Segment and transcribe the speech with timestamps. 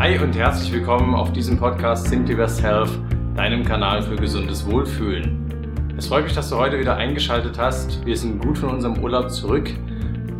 [0.00, 2.88] Hi und herzlich willkommen auf diesem Podcast Simply Health,
[3.36, 5.94] deinem Kanal für gesundes Wohlfühlen.
[5.98, 8.06] Es freut mich, dass du heute wieder eingeschaltet hast.
[8.06, 9.68] Wir sind gut von unserem Urlaub zurück.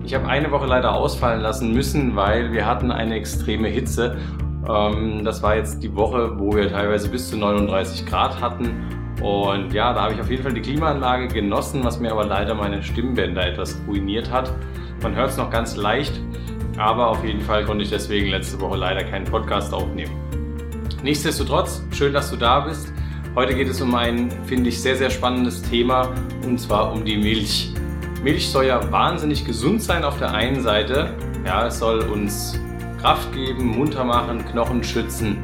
[0.02, 4.16] Ich habe eine Woche leider ausfallen lassen müssen, weil wir hatten eine extreme Hitze.
[4.66, 8.70] Ähm, das war jetzt die Woche, wo wir teilweise bis zu 39 Grad hatten.
[9.20, 12.54] Und ja, da habe ich auf jeden Fall die Klimaanlage genossen, was mir aber leider
[12.54, 14.54] meine Stimmbänder etwas ruiniert hat.
[15.02, 16.18] Man hört es noch ganz leicht,
[16.80, 20.12] aber auf jeden Fall konnte ich deswegen letzte Woche leider keinen Podcast aufnehmen.
[21.02, 22.90] Nichtsdestotrotz, schön, dass du da bist.
[23.34, 26.14] Heute geht es um ein, finde ich, sehr, sehr spannendes Thema
[26.46, 27.74] und zwar um die Milch.
[28.24, 31.14] Milch soll ja wahnsinnig gesund sein auf der einen Seite.
[31.44, 32.58] Ja, es soll uns
[32.98, 35.38] Kraft geben, munter machen, Knochen schützen.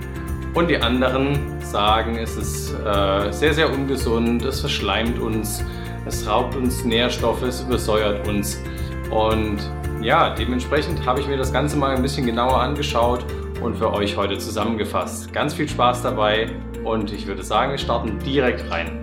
[0.55, 5.63] Und die anderen sagen, es ist äh, sehr, sehr ungesund, es verschleimt uns,
[6.07, 8.59] es raubt uns Nährstoffe, es übersäuert uns.
[9.11, 9.59] Und
[10.07, 13.25] ja, dementsprechend habe ich mir das Ganze mal ein bisschen genauer angeschaut
[13.61, 15.33] und für euch heute zusammengefasst.
[15.33, 16.49] Ganz viel Spaß dabei
[16.85, 19.03] und ich würde sagen, wir starten direkt rein.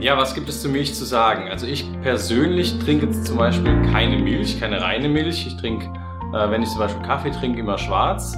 [0.00, 1.48] Ja, was gibt es zu Milch zu sagen?
[1.48, 5.46] Also ich persönlich trinke jetzt zum Beispiel keine Milch, keine reine Milch.
[5.46, 5.86] Ich trinke,
[6.34, 8.36] äh, wenn ich zum Beispiel Kaffee trinke, immer schwarz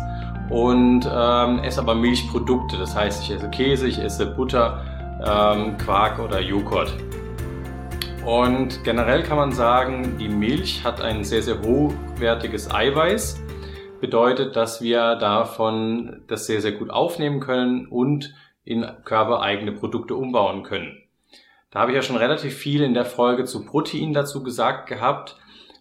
[0.51, 2.77] und ähm, esse aber Milchprodukte.
[2.77, 4.85] Das heißt, ich esse Käse, ich esse Butter,
[5.27, 6.93] ähm, Quark oder Joghurt.
[8.27, 13.41] Und generell kann man sagen, die Milch hat ein sehr, sehr hochwertiges Eiweiß.
[14.01, 20.65] Bedeutet, dass wir davon das sehr, sehr gut aufnehmen können und in körpereigene Produkte umbauen
[20.65, 21.01] können.
[21.71, 25.37] Da habe ich ja schon relativ viel in der Folge zu Protein dazu gesagt gehabt.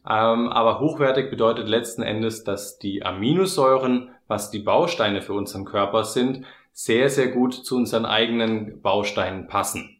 [0.08, 6.04] Ähm, aber hochwertig bedeutet letzten Endes, dass die Aminosäuren, was die Bausteine für unseren Körper
[6.04, 9.95] sind, sehr, sehr gut zu unseren eigenen Bausteinen passen.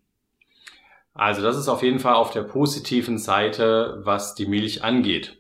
[1.16, 5.38] Also das ist auf jeden Fall auf der positiven Seite, was die Milch angeht.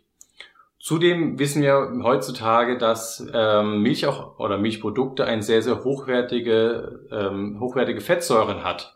[0.80, 7.60] Zudem wissen wir heutzutage, dass ähm, Milch auch oder Milchprodukte ein sehr, sehr hochwertige, ähm,
[7.60, 8.96] hochwertige Fettsäuren hat.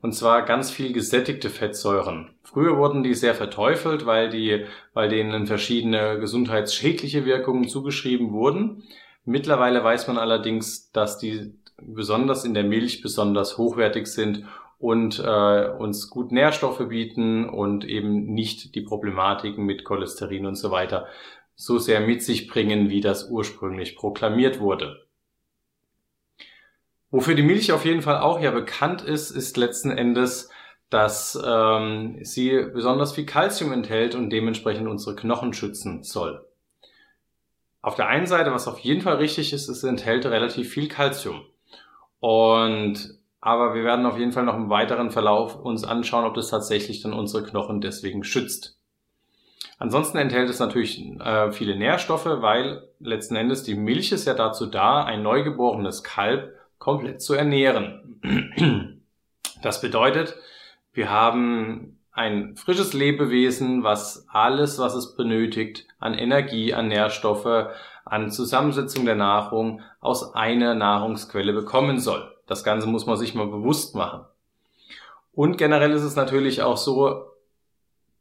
[0.00, 2.30] Und zwar ganz viel gesättigte Fettsäuren.
[2.44, 8.84] Früher wurden die sehr verteufelt, weil die, weil denen verschiedene gesundheitsschädliche Wirkungen zugeschrieben wurden.
[9.24, 14.44] Mittlerweile weiß man allerdings, dass die besonders in der Milch besonders hochwertig sind
[14.78, 20.70] und äh, uns gut Nährstoffe bieten und eben nicht die Problematiken mit Cholesterin und so
[20.70, 21.06] weiter
[21.60, 25.04] so sehr mit sich bringen, wie das ursprünglich proklamiert wurde.
[27.10, 30.50] Wofür die Milch auf jeden Fall auch ja bekannt ist, ist letzten Endes,
[30.88, 36.46] dass ähm, sie besonders viel Kalzium enthält und dementsprechend unsere Knochen schützen soll.
[37.82, 41.42] Auf der einen Seite, was auf jeden Fall richtig ist, es enthält relativ viel Kalzium.
[42.20, 46.48] Und aber wir werden auf jeden Fall noch im weiteren Verlauf uns anschauen, ob das
[46.48, 48.78] tatsächlich dann unsere Knochen deswegen schützt.
[49.78, 54.66] Ansonsten enthält es natürlich äh, viele Nährstoffe, weil letzten Endes die Milch ist ja dazu
[54.66, 58.94] da, ein neugeborenes Kalb komplett zu ernähren.
[59.60, 60.36] Das bedeutet,
[60.92, 67.70] wir haben ein frisches Lebewesen, was alles, was es benötigt, an Energie, an Nährstoffe,
[68.04, 72.37] an Zusammensetzung der Nahrung aus einer Nahrungsquelle bekommen soll.
[72.48, 74.24] Das Ganze muss man sich mal bewusst machen.
[75.32, 77.26] Und generell ist es natürlich auch so,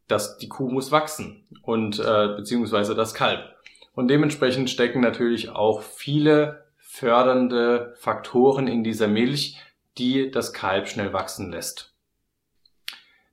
[0.07, 3.55] dass die Kuh muss wachsen und äh, beziehungsweise das Kalb.
[3.95, 9.57] Und dementsprechend stecken natürlich auch viele fördernde Faktoren in dieser Milch,
[9.97, 11.95] die das Kalb schnell wachsen lässt.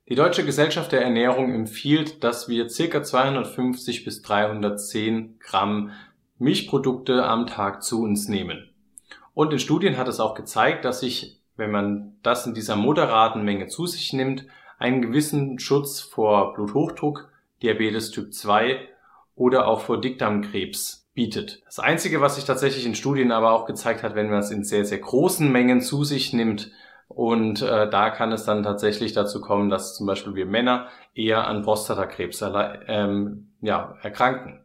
[0.07, 3.03] Die Deutsche Gesellschaft der Ernährung empfiehlt, dass wir ca.
[3.03, 5.91] 250 bis 310 Gramm
[6.37, 8.69] Milchprodukte am Tag zu uns nehmen.
[9.35, 13.43] Und in Studien hat es auch gezeigt, dass sich, wenn man das in dieser moderaten
[13.43, 14.45] Menge zu sich nimmt,
[14.79, 17.29] einen gewissen Schutz vor Bluthochdruck,
[17.61, 18.79] Diabetes Typ 2
[19.35, 21.61] oder auch vor Dickdarmkrebs bietet.
[21.65, 24.63] Das Einzige, was sich tatsächlich in Studien aber auch gezeigt hat, wenn man es in
[24.63, 26.71] sehr, sehr großen Mengen zu sich nimmt,
[27.07, 31.47] und äh, da kann es dann tatsächlich dazu kommen, dass zum Beispiel wir Männer eher
[31.47, 32.43] an Prostatakrebs
[32.87, 34.64] ähm, ja, erkranken.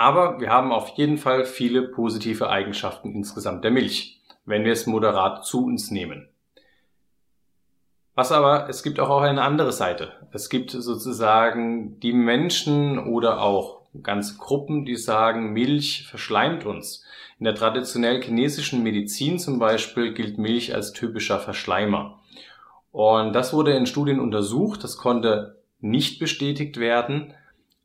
[0.00, 4.86] Aber wir haben auf jeden Fall viele positive Eigenschaften insgesamt der Milch, wenn wir es
[4.86, 6.30] moderat zu uns nehmen.
[8.14, 10.12] Was aber, es gibt auch eine andere Seite.
[10.32, 17.04] Es gibt sozusagen die Menschen oder auch ganze Gruppen, die sagen, Milch verschleimt uns.
[17.38, 22.20] In der traditionell chinesischen Medizin zum Beispiel gilt Milch als typischer Verschleimer.
[22.90, 27.34] Und das wurde in Studien untersucht, das konnte nicht bestätigt werden,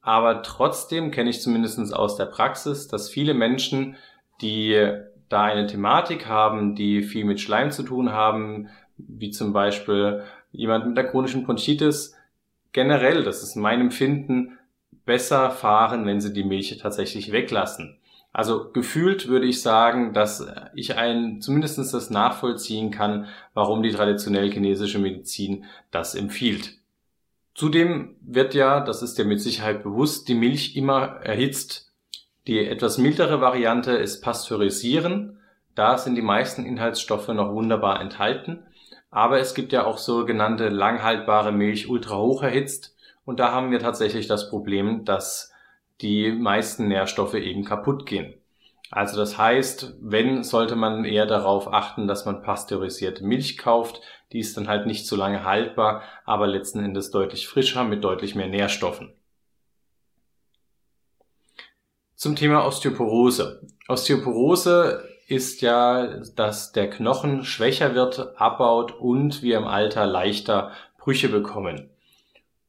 [0.05, 3.95] aber trotzdem kenne ich zumindest aus der Praxis, dass viele Menschen,
[4.39, 4.79] die
[5.29, 10.21] da eine Thematik haben, die viel mit Schleim zu tun haben, wie zum Beispiel
[10.51, 12.15] jemand mit der chronischen Bronchitis,
[12.71, 14.59] generell, das ist mein Empfinden,
[15.05, 17.97] besser fahren, wenn sie die Milch tatsächlich weglassen.
[18.31, 23.25] Also gefühlt würde ich sagen, dass ich ein, zumindest das nachvollziehen kann,
[23.55, 26.77] warum die traditionell chinesische Medizin das empfiehlt.
[27.55, 31.93] Zudem wird ja, das ist dir mit Sicherheit bewusst, die Milch immer erhitzt.
[32.47, 35.39] Die etwas mildere Variante ist Pasteurisieren.
[35.73, 38.67] Da sind die meisten Inhaltsstoffe noch wunderbar enthalten.
[39.09, 42.93] Aber es gibt ja auch sogenannte langhaltbare Milch ultra hoch erhitzt.
[43.23, 45.53] Und da haben wir tatsächlich das Problem, dass
[46.01, 48.33] die meisten Nährstoffe eben kaputt gehen.
[48.91, 54.01] Also das heißt, wenn sollte man eher darauf achten, dass man pasteurisierte Milch kauft.
[54.35, 58.35] Die ist dann halt nicht so lange haltbar, aber letzten Endes deutlich frischer mit deutlich
[58.35, 59.13] mehr Nährstoffen.
[62.15, 63.65] Zum Thema Osteoporose.
[63.87, 71.29] Osteoporose ist ja, dass der Knochen schwächer wird, abbaut und wir im Alter leichter Brüche
[71.29, 71.89] bekommen.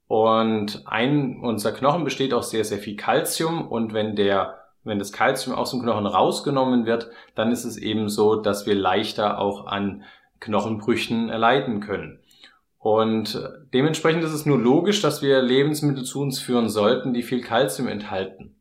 [0.07, 5.11] Und ein, unser Knochen besteht aus sehr, sehr viel Kalzium und wenn der, wenn das
[5.11, 9.67] Kalzium aus dem Knochen rausgenommen wird, dann ist es eben so, dass wir leichter auch
[9.67, 10.05] an
[10.41, 12.21] Knochenbrüchen erleiden können.
[12.79, 13.41] Und
[13.75, 17.89] dementsprechend ist es nur logisch, dass wir Lebensmittel zu uns führen sollten, die viel Kalzium
[17.89, 18.57] enthalten.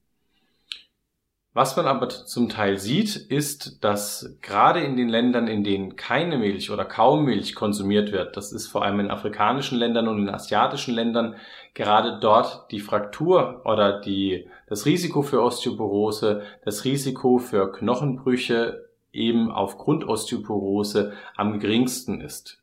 [1.56, 6.38] Was man aber zum Teil sieht, ist, dass gerade in den Ländern, in denen keine
[6.38, 10.30] Milch oder kaum Milch konsumiert wird, das ist vor allem in afrikanischen Ländern und in
[10.30, 11.36] asiatischen Ländern,
[11.74, 18.85] gerade dort die Fraktur oder die, das Risiko für Osteoporose, das Risiko für Knochenbrüche
[19.16, 22.62] eben aufgrund Osteoporose am geringsten ist.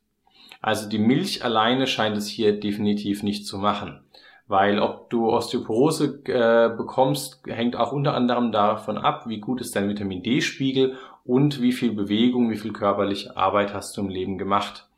[0.60, 4.00] Also die Milch alleine scheint es hier definitiv nicht zu machen.
[4.46, 9.74] Weil ob du Osteoporose äh, bekommst, hängt auch unter anderem davon ab, wie gut ist
[9.74, 14.38] dein Vitamin D-Spiegel und wie viel Bewegung, wie viel körperliche Arbeit hast du im Leben
[14.38, 14.88] gemacht.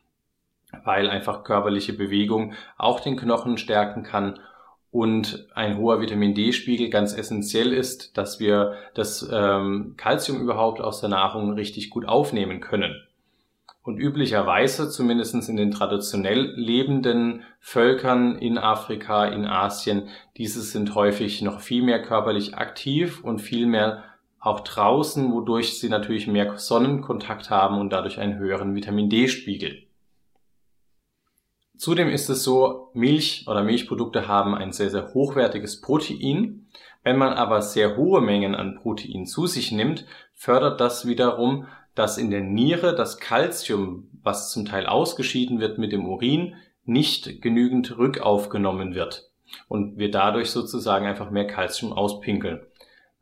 [0.85, 4.41] Weil einfach körperliche Bewegung auch den Knochen stärken kann
[4.95, 11.01] und ein hoher Vitamin D-Spiegel ganz essentiell ist, dass wir das ähm, Calcium überhaupt aus
[11.01, 13.03] der Nahrung richtig gut aufnehmen können.
[13.83, 21.43] Und üblicherweise, zumindest in den traditionell lebenden Völkern in Afrika, in Asien, diese sind häufig
[21.43, 24.05] noch viel mehr körperlich aktiv und viel mehr
[24.39, 29.84] auch draußen, wodurch sie natürlich mehr Sonnenkontakt haben und dadurch einen höheren Vitamin D-Spiegel.
[31.85, 36.67] Zudem ist es so, Milch oder Milchprodukte haben ein sehr, sehr hochwertiges Protein.
[37.03, 42.17] Wenn man aber sehr hohe Mengen an Protein zu sich nimmt, fördert das wiederum dass
[42.17, 46.55] in der Niere das Kalzium, was zum Teil ausgeschieden wird mit dem Urin,
[46.87, 49.31] nicht genügend rückaufgenommen wird
[49.69, 52.63] und wir dadurch sozusagen einfach mehr Kalzium auspinkeln.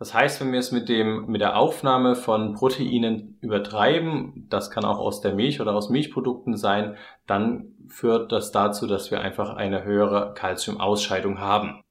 [0.02, 4.84] Das heißt, wenn wir es mit dem, mit der Aufnahme von Proteinen übertreiben, das kann
[4.84, 6.96] auch aus der Milch oder aus Milchprodukten sein,
[7.28, 11.84] dann führt das dazu, dass wir einfach eine höhere Kalziumausscheidung haben.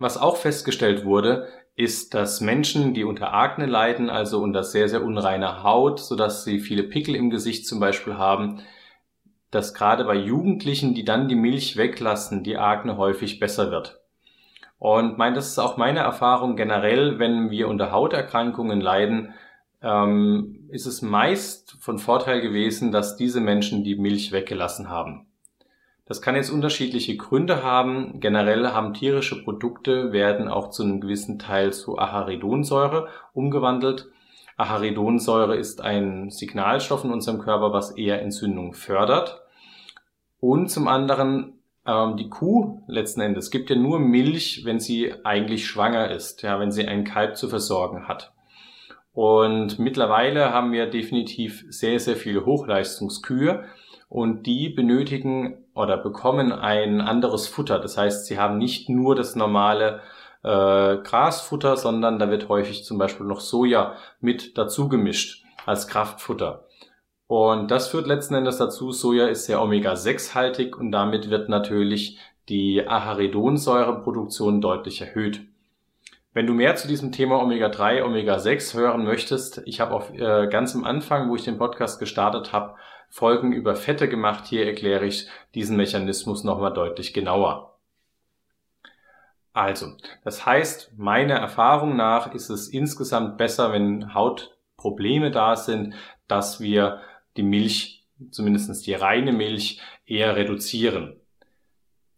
[0.00, 1.46] Was auch festgestellt wurde,
[1.76, 6.58] ist, dass Menschen, die unter Akne leiden, also unter sehr, sehr unreiner Haut, sodass sie
[6.58, 8.62] viele Pickel im Gesicht zum Beispiel haben,
[9.52, 14.00] dass gerade bei Jugendlichen, die dann die Milch weglassen, die Akne häufig besser wird.
[14.78, 19.34] Und mein, das ist auch meine Erfahrung generell, wenn wir unter Hauterkrankungen leiden,
[19.82, 25.26] ähm, ist es meist von Vorteil gewesen, dass diese Menschen die Milch weggelassen haben.
[26.06, 28.18] Das kann jetzt unterschiedliche Gründe haben.
[28.20, 34.08] Generell haben tierische Produkte, werden auch zu einem gewissen Teil zu Acharidonsäure umgewandelt.
[34.56, 39.42] Acharidonsäure ist ein Signalstoff in unserem Körper, was eher Entzündung fördert.
[40.40, 41.57] Und zum anderen
[41.88, 46.60] ähm, die Kuh letzten Endes gibt ja nur Milch, wenn sie eigentlich schwanger ist, ja,
[46.60, 48.32] wenn sie einen Kalb zu versorgen hat.
[49.12, 53.64] Und mittlerweile haben wir definitiv sehr, sehr viele Hochleistungskühe
[54.08, 57.78] und die benötigen oder bekommen ein anderes Futter.
[57.78, 60.02] Das heißt, sie haben nicht nur das normale
[60.44, 66.67] äh, Grasfutter, sondern da wird häufig zum Beispiel noch Soja mit dazu gemischt als Kraftfutter.
[67.28, 72.18] Und das führt letzten Endes dazu, Soja ist sehr Omega-6-haltig und damit wird natürlich
[72.48, 75.42] die Acharidonsäureproduktion deutlich erhöht.
[76.32, 80.74] Wenn du mehr zu diesem Thema Omega-3, Omega-6 hören möchtest, ich habe auf äh, ganz
[80.74, 82.76] am Anfang, wo ich den Podcast gestartet habe,
[83.10, 84.46] Folgen über Fette gemacht.
[84.46, 87.78] Hier erkläre ich diesen Mechanismus nochmal deutlich genauer.
[89.52, 89.88] Also,
[90.24, 95.94] das heißt, meiner Erfahrung nach ist es insgesamt besser, wenn Hautprobleme da sind,
[96.26, 97.00] dass wir
[97.36, 101.16] die Milch, zumindest die reine Milch, eher reduzieren.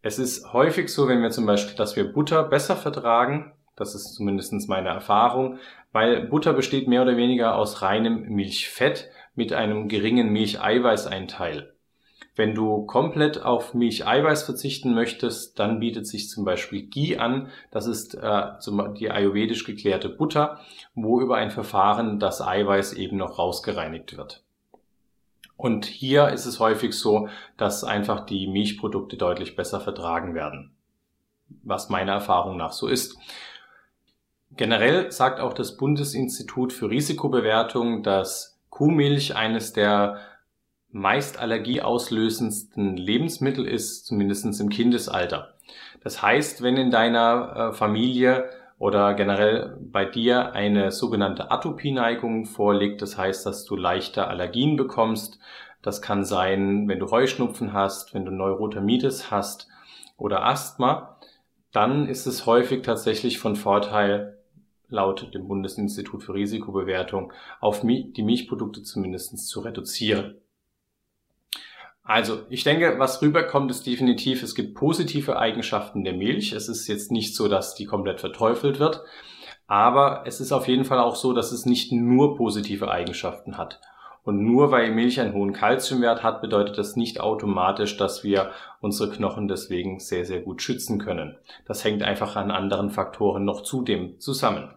[0.02, 4.14] Es ist häufig so, wenn wir zum Beispiel, dass wir Butter besser vertragen, das ist
[4.14, 5.58] zumindest meine Erfahrung,
[5.92, 11.74] weil Butter besteht mehr oder weniger aus reinem Milchfett mit einem geringen Milcheiweißeinteil.
[12.36, 17.48] Wenn du komplett auf Milcheiweiß verzichten möchtest, dann bietet sich zum Beispiel Ghee an.
[17.70, 18.42] Das ist äh,
[18.98, 20.60] die ayurvedisch geklärte Butter,
[20.94, 24.42] wo über ein Verfahren das Eiweiß eben noch rausgereinigt wird.
[25.60, 30.72] Und hier ist es häufig so, dass einfach die Milchprodukte deutlich besser vertragen werden,
[31.62, 33.18] was meiner Erfahrung nach so ist.
[34.52, 40.20] Generell sagt auch das Bundesinstitut für Risikobewertung, dass Kuhmilch eines der
[40.92, 45.56] meist allergieauslösendsten Lebensmittel ist, zumindest im Kindesalter.
[46.02, 48.48] Das heißt, wenn in deiner äh, Familie
[48.80, 55.38] oder generell bei dir eine sogenannte Atopieneigung vorliegt, das heißt, dass du leichter Allergien bekommst,
[55.82, 59.68] das kann sein, wenn du Heuschnupfen hast, wenn du Neurothermitis hast
[60.16, 61.18] oder Asthma,
[61.72, 64.38] dann ist es häufig tatsächlich von Vorteil,
[64.88, 70.39] laut dem Bundesinstitut für Risikobewertung, auf die Milchprodukte zumindest zu reduzieren.
[72.02, 76.52] Also, ich denke, was rüberkommt, ist definitiv, es gibt positive Eigenschaften der Milch.
[76.52, 79.02] Es ist jetzt nicht so, dass die komplett verteufelt wird.
[79.66, 83.80] Aber es ist auf jeden Fall auch so, dass es nicht nur positive Eigenschaften hat.
[84.22, 89.10] Und nur weil Milch einen hohen Kalziumwert hat, bedeutet das nicht automatisch, dass wir unsere
[89.10, 91.38] Knochen deswegen sehr, sehr gut schützen können.
[91.66, 94.74] Das hängt einfach an anderen Faktoren noch zudem zusammen.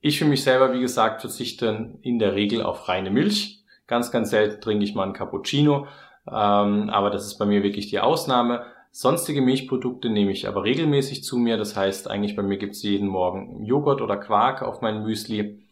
[0.00, 3.62] Ich für mich selber, wie gesagt, verzichte in der Regel auf reine Milch.
[3.86, 5.86] Ganz, ganz selten trinke ich mal einen Cappuccino.
[6.32, 8.64] Ähm, aber das ist bei mir wirklich die Ausnahme.
[8.92, 11.56] Sonstige Milchprodukte nehme ich aber regelmäßig zu mir.
[11.56, 15.66] Das heißt, eigentlich bei mir gibt es jeden Morgen Joghurt oder Quark auf mein Müsli.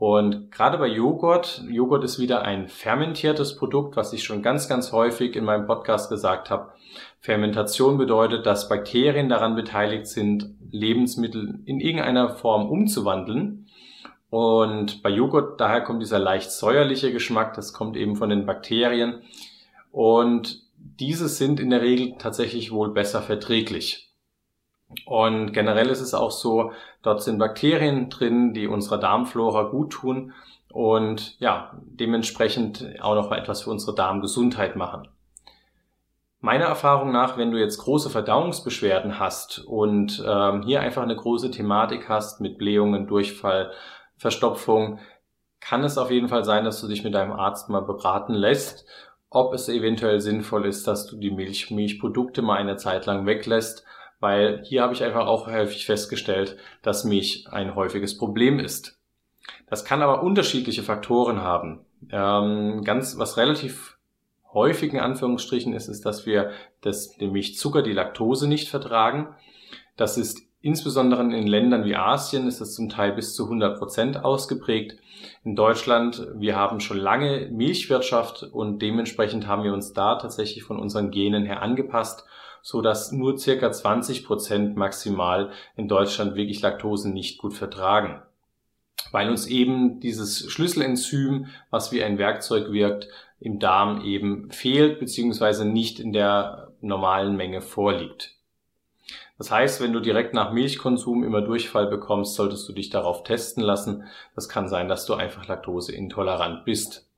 [0.00, 4.92] Und gerade bei Joghurt, Joghurt ist wieder ein fermentiertes Produkt, was ich schon ganz, ganz
[4.92, 6.72] häufig in meinem Podcast gesagt habe.
[7.18, 13.66] Fermentation bedeutet, dass Bakterien daran beteiligt sind, Lebensmittel in irgendeiner Form umzuwandeln.
[14.30, 19.22] Und bei Joghurt, daher kommt dieser leicht säuerliche Geschmack, das kommt eben von den Bakterien.
[19.90, 24.10] Und diese sind in der Regel tatsächlich wohl besser verträglich.
[25.06, 30.32] Und generell ist es auch so, dort sind Bakterien drin, die unserer Darmflora gut tun
[30.72, 35.08] und ja, dementsprechend auch noch etwas für unsere Darmgesundheit machen.
[36.40, 41.50] Meiner Erfahrung nach, wenn du jetzt große Verdauungsbeschwerden hast und ähm, hier einfach eine große
[41.50, 43.72] Thematik hast mit Blähungen, Durchfall,
[44.16, 44.98] Verstopfung,
[45.60, 48.86] kann es auf jeden Fall sein, dass du dich mit deinem Arzt mal beraten lässt
[49.30, 53.84] ob es eventuell sinnvoll ist, dass du die Milch, Milchprodukte mal eine Zeit lang weglässt,
[54.18, 58.98] weil hier habe ich einfach auch häufig festgestellt, dass Milch ein häufiges Problem ist.
[59.68, 61.84] Das kann aber unterschiedliche Faktoren haben.
[62.10, 63.96] Ähm, ganz was relativ
[64.52, 69.28] häufig in Anführungsstrichen ist, ist, dass wir das, den Milchzucker, die Laktose nicht vertragen.
[69.96, 74.24] Das ist Insbesondere in Ländern wie Asien ist es zum Teil bis zu 100 Prozent
[74.24, 74.98] ausgeprägt.
[75.42, 80.78] In Deutschland, wir haben schon lange Milchwirtschaft und dementsprechend haben wir uns da tatsächlich von
[80.78, 82.26] unseren Genen her angepasst,
[82.60, 88.20] so dass nur circa 20 Prozent maximal in Deutschland wirklich Laktose nicht gut vertragen.
[89.12, 93.08] Weil uns eben dieses Schlüsselenzym, was wie ein Werkzeug wirkt,
[93.40, 95.64] im Darm eben fehlt bzw.
[95.64, 98.39] nicht in der normalen Menge vorliegt.
[99.40, 103.62] Das heißt, wenn du direkt nach Milchkonsum immer Durchfall bekommst, solltest du dich darauf testen
[103.62, 104.04] lassen.
[104.34, 107.08] Das kann sein, dass du einfach laktoseintolerant bist.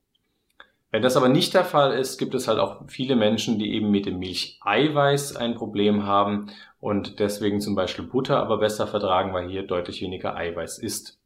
[0.93, 3.91] Wenn das aber nicht der Fall ist, gibt es halt auch viele Menschen, die eben
[3.91, 6.47] mit dem Milcheiweiß ein Problem haben
[6.79, 11.19] und deswegen zum Beispiel Butter aber besser vertragen, weil hier deutlich weniger Eiweiß ist.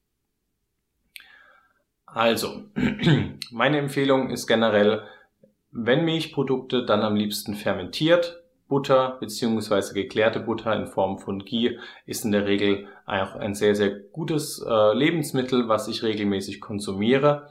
[2.07, 2.63] Also,
[3.51, 5.03] meine Empfehlung ist generell,
[5.71, 12.25] wenn Milchprodukte, dann am liebsten fermentiert, Butter beziehungsweise geklärte Butter in Form von Ghee ist
[12.25, 17.49] in der Regel auch ein sehr, sehr gutes äh, Lebensmittel, was ich regelmäßig konsumiere.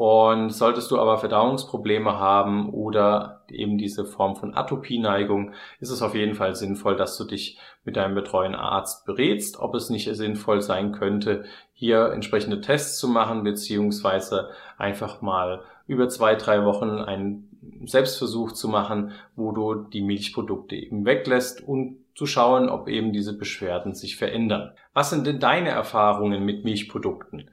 [0.00, 6.14] Und solltest du aber Verdauungsprobleme haben oder eben diese Form von Atopieneigung, ist es auf
[6.14, 10.62] jeden Fall sinnvoll, dass du dich mit deinem betreuen Arzt berätst, ob es nicht sinnvoll
[10.62, 14.48] sein könnte, hier entsprechende Tests zu machen, beziehungsweise
[14.78, 17.49] einfach mal über zwei, drei Wochen einen
[17.86, 23.36] Selbstversuch zu machen, wo du die Milchprodukte eben weglässt und zu schauen, ob eben diese
[23.36, 24.72] Beschwerden sich verändern.
[24.92, 27.50] Was sind denn deine Erfahrungen mit Milchprodukten?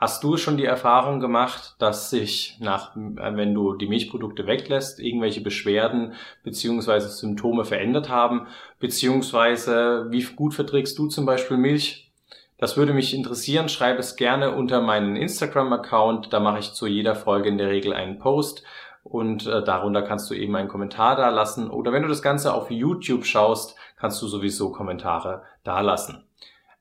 [0.00, 4.98] Hast du schon die Erfahrung gemacht, dass sich nach, äh, wenn du die Milchprodukte weglässt,
[4.98, 8.46] irgendwelche Beschwerden beziehungsweise Symptome verändert haben?
[8.78, 12.10] Beziehungsweise wie gut verträgst du zum Beispiel Milch?
[12.56, 13.68] Das würde mich interessieren.
[13.68, 16.32] Schreib es gerne unter meinen Instagram-Account.
[16.32, 18.64] Da mache ich zu jeder Folge in der Regel einen Post
[19.02, 21.70] und äh, darunter kannst du eben einen Kommentar da lassen.
[21.70, 26.24] Oder wenn du das Ganze auf YouTube schaust, kannst du sowieso Kommentare da lassen.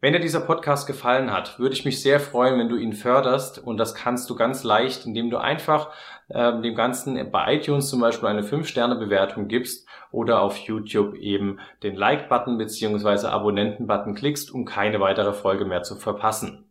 [0.01, 3.59] Wenn dir dieser Podcast gefallen hat, würde ich mich sehr freuen, wenn du ihn förderst
[3.59, 5.89] und das kannst du ganz leicht, indem du einfach
[6.29, 11.95] äh, dem Ganzen bei iTunes zum Beispiel eine 5-Sterne-Bewertung gibst oder auf YouTube eben den
[11.95, 13.27] Like-Button bzw.
[13.27, 16.68] Abonnenten-Button klickst, um keine weitere Folge mehr zu verpassen.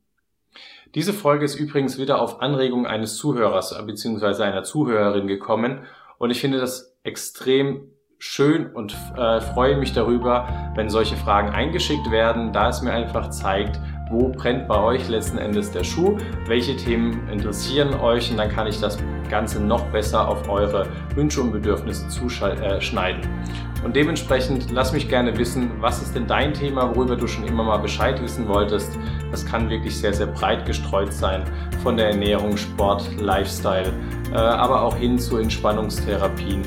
[0.95, 4.43] Diese Folge ist übrigens wieder auf Anregung eines Zuhörers bzw.
[4.43, 5.81] einer Zuhörerin gekommen
[6.17, 12.11] und ich finde das extrem schön und äh, freue mich darüber, wenn solche Fragen eingeschickt
[12.11, 13.79] werden, da es mir einfach zeigt,
[14.11, 16.17] wo brennt bei euch letzten Endes der Schuh,
[16.47, 21.41] welche Themen interessieren euch und dann kann ich das Ganze noch besser auf eure Wünsche
[21.41, 23.23] und Bedürfnisse zuschneiden.
[23.23, 27.47] Äh, und dementsprechend lass mich gerne wissen, was ist denn dein Thema, worüber du schon
[27.47, 28.99] immer mal Bescheid wissen wolltest.
[29.31, 31.45] Das kann wirklich sehr, sehr breit gestreut sein,
[31.83, 33.93] von der Ernährung, Sport, Lifestyle,
[34.33, 36.63] äh, aber auch hin zu Entspannungstherapien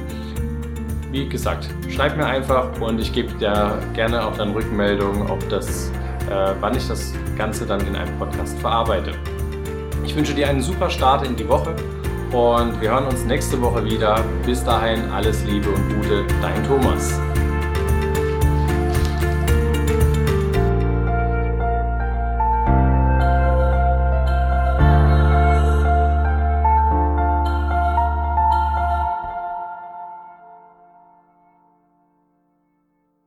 [1.11, 5.91] wie gesagt, schreib mir einfach und ich gebe dir gerne auch dann Rückmeldung, ob das,
[6.29, 9.11] äh, wann ich das Ganze dann in einem Podcast verarbeite.
[10.05, 11.75] Ich wünsche dir einen super Start in die Woche
[12.33, 14.23] und wir hören uns nächste Woche wieder.
[14.45, 17.19] Bis dahin alles Liebe und Gute, dein Thomas.